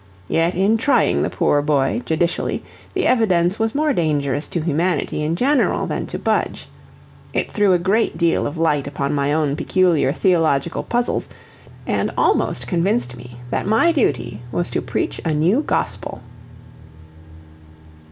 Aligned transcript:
Yet 0.27 0.55
in 0.55 0.77
trying 0.77 1.21
the 1.21 1.29
poor 1.29 1.61
boy, 1.61 2.01
judicially, 2.07 2.63
the 2.95 3.05
evidence 3.05 3.59
was 3.59 3.75
more 3.75 3.93
dangerous 3.93 4.47
to 4.47 4.59
humanity 4.61 5.23
in 5.23 5.35
general 5.35 5.85
than 5.85 6.07
to 6.07 6.17
Budge; 6.17 6.67
it 7.33 7.51
threw 7.51 7.73
a 7.73 7.77
great 7.77 8.17
deal 8.17 8.47
of 8.47 8.57
light 8.57 8.87
upon 8.87 9.13
my 9.13 9.31
own 9.31 9.55
peculiar 9.55 10.11
theological 10.11 10.81
puzzles, 10.81 11.29
and 11.85 12.09
almost 12.17 12.65
convinced 12.65 13.15
me 13.15 13.37
that 13.51 13.67
my 13.67 13.91
duty 13.91 14.41
was 14.51 14.71
to 14.71 14.81
preach 14.81 15.21
a 15.23 15.35
new 15.35 15.61
gospel. 15.61 16.21